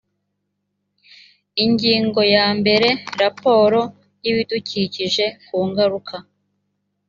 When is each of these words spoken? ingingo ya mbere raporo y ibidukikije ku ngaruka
ingingo 1.63 2.19
ya 2.35 2.47
mbere 2.59 2.87
raporo 3.21 3.79
y 4.23 4.27
ibidukikije 4.31 5.25
ku 5.47 5.57
ngaruka 5.69 6.15